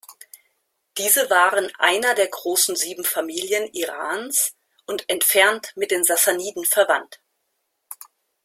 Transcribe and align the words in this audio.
Diese 0.97 1.29
waren 1.29 1.69
einer 1.77 2.15
der 2.15 2.27
großen 2.27 2.75
sieben 2.75 3.03
Familien 3.03 3.67
Irans 3.71 4.55
und 4.87 5.07
entfernt 5.11 5.73
mit 5.75 5.91
den 5.91 6.03
Sassaniden 6.03 6.65
verwandt. 6.65 7.21